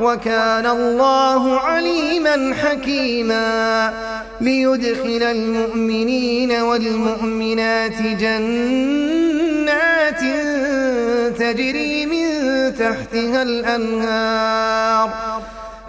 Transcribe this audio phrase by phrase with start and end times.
[0.00, 3.92] وكان الله عليما حكيما
[4.40, 9.14] ليدخل المؤمنين والمؤمنات جنات
[11.38, 12.28] تجري من
[12.78, 15.10] تحتها الأنهار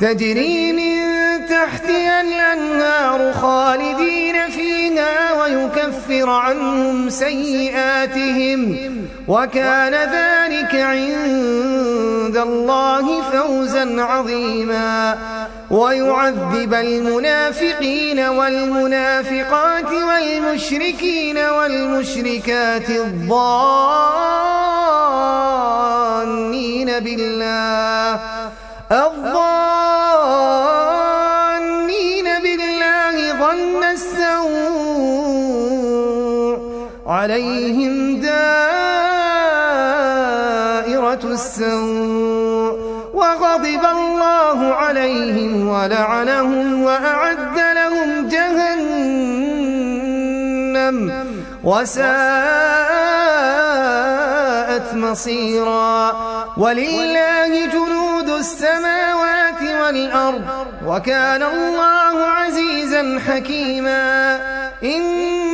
[0.00, 1.04] تجري من
[1.48, 8.76] تحتها الأنهار خالدين فيها ويكفر عنهم سيئاتهم
[9.28, 15.18] وكان ذلك عند الله فوزا عظيما.
[15.70, 23.40] ويعذب المنافقين والمنافقات والمشركين والمشركات الظانين
[27.00, 28.20] بالله.
[28.92, 29.84] الظانين
[32.44, 34.64] بالله ظن السوء
[37.06, 38.13] عليهم
[41.14, 49.34] دائرة السوء وغضب الله عليهم ولعنهم وأعد لهم جهنم
[51.64, 52.04] وساءت
[54.94, 56.12] مصيرا
[56.56, 60.42] ولله جنود السماوات والأرض
[60.86, 64.40] وكان الله عزيزا حكيما
[64.84, 65.53] إنا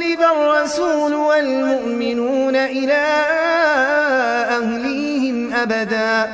[0.00, 3.06] ينقلب الرسول والمؤمنون إلى
[4.50, 6.32] أهليهم أبدا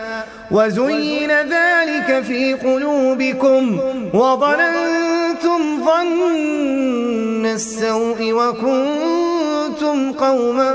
[0.50, 3.80] وزين ذلك في قلوبكم
[4.14, 10.72] وظننتم ظن السوء وكنتم قوما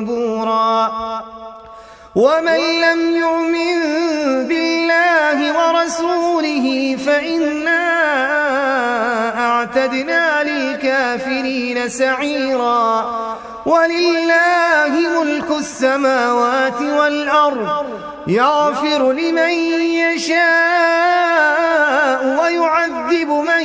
[0.00, 1.24] بورا
[2.14, 3.78] ومن لم يؤمن
[4.48, 7.84] بالله ورسوله فإنا
[9.38, 10.23] أعتدنا
[11.88, 13.04] سعيرا.
[13.66, 17.86] ولله ملك السماوات والأرض.
[18.26, 19.50] يغفر لمن
[19.80, 20.44] يشاء
[22.42, 23.62] ويعذب من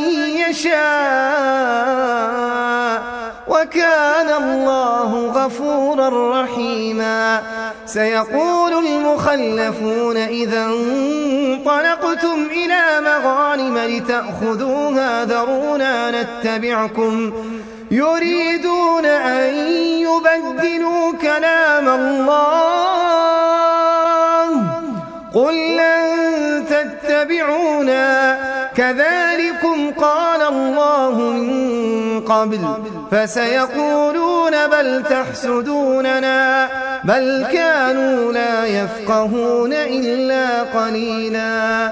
[0.50, 0.80] يشاء.
[3.48, 7.42] وكان الله غفورا رحيما.
[7.86, 17.32] سيقول المخلفون إذا انطلقتم إلى مغانم لتأخذوها ذرونا نتبعكم.
[17.92, 22.30] يريدون أن يبدلوا كلام الله.
[25.34, 28.38] قل لن تتبعونا.
[28.76, 32.60] كذلكم قال الله من قبل.
[33.12, 36.70] فسيقولون بل تحسدوننا.
[37.04, 41.92] بل كانوا لا يفقهون إلا قليلا.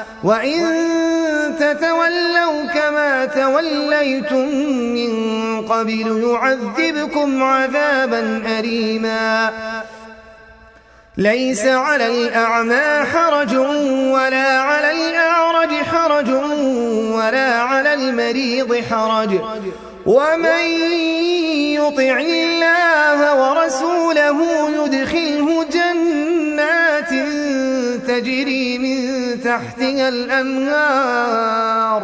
[0.23, 0.61] وإن
[1.59, 4.55] تتولوا كما توليتم
[4.93, 5.11] من
[5.67, 9.51] قبل يعذبكم عذابا أليما
[11.17, 13.55] ليس على الأعمى حرج
[14.13, 16.29] ولا على الأعرج حرج
[17.11, 19.39] ولا على المريض حرج
[20.05, 20.63] ومن
[21.73, 27.09] يطع الله ورسوله يدخله جنات
[28.07, 32.03] تجري من تحتها الأنهار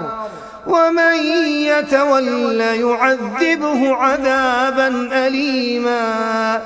[0.67, 6.61] ومن يتول يعذبه عذابا أليما.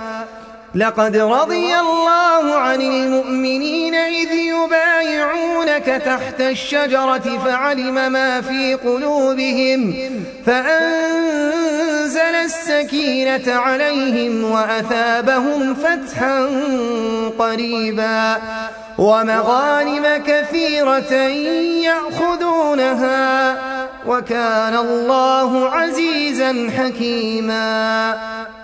[0.76, 9.96] لقد رضي الله عن المؤمنين إذ يبايعونك تحت الشجرة فعلم ما في قلوبهم
[10.46, 16.50] فأنزل السكينة عليهم وأثابهم فتحا
[17.40, 18.38] قريبا.
[18.98, 21.14] ومغانم كثيرة
[21.84, 23.56] يأخذونها
[24.08, 28.16] وكان الله عزيزا حكيما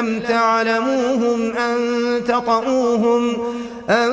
[0.00, 1.76] لم تعلموهم أن
[2.24, 3.36] تطؤوهم
[3.90, 4.10] أن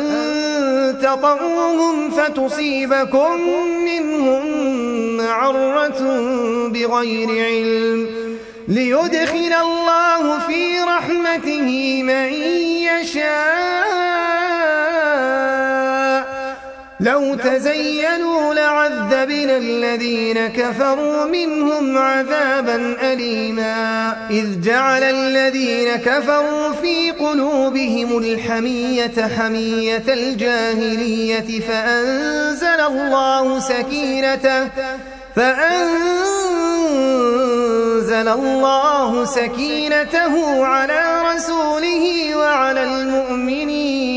[1.01, 3.41] تطؤوهم فتصيبكم
[3.85, 4.47] منهم
[5.17, 6.01] معرة
[6.67, 8.07] بغير علم
[8.67, 12.33] ليدخل الله في رحمته من
[12.83, 13.87] يشاء
[16.99, 18.53] لو تزينوا
[19.27, 24.15] لعذبنا الذين كفروا منهم عذابا أليما.
[24.29, 34.67] إذ جعل الذين كفروا في قلوبهم الحمية حمية الجاهلية فأنزل الله سكينته
[35.35, 35.67] فأنزل
[38.27, 44.16] الله سكينته على رسوله وعلى المؤمنين.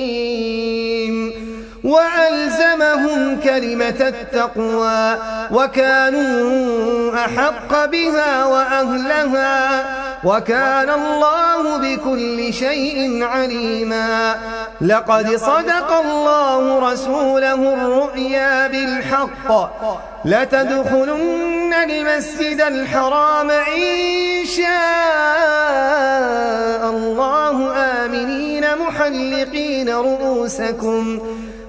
[1.91, 5.17] وألزمهم كلمة التقوى
[5.51, 9.83] وكانوا أحق بها وأهلها
[10.23, 14.35] وكان الله بكل شيء عليما
[14.81, 19.71] لقد صدق الله رسوله الرؤيا بالحق
[20.25, 24.71] لتدخلن المسجد الحرام إن شاء
[26.89, 31.00] الله آمنين محلقين رؤوسكم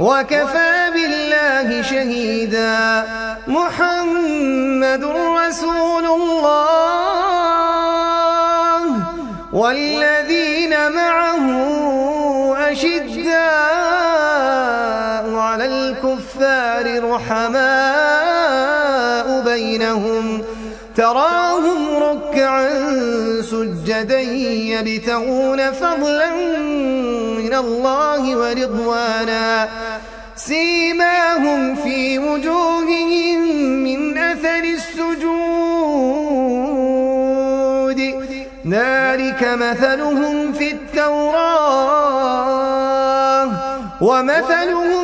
[0.00, 3.04] وكفى بالله شهيدا.
[3.46, 6.64] محمد رسول الله.
[9.52, 11.46] والذين معه
[12.72, 13.34] أشداء
[15.34, 18.64] على الكفار رحماء
[19.44, 20.42] بينهم.
[20.96, 22.68] تراهم ركعا
[23.42, 26.30] سجدا يبتغون فضلا
[27.54, 29.68] الله ورضوانا.
[30.36, 33.38] سيماهم في وجوههم
[33.86, 35.34] من أثر السجود.
[38.68, 41.84] ذلك مثلهم في التوراة
[44.00, 45.03] ومثلهم